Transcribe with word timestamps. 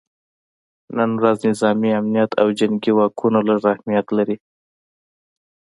نن 0.97 1.09
ورځ 1.19 1.39
نظامي 1.51 1.89
امنیت 1.99 2.31
او 2.41 2.47
جنګي 2.59 2.91
واکونه 2.97 3.39
لږ 3.47 3.61
اهمیت 3.73 4.07
لري 4.17 4.37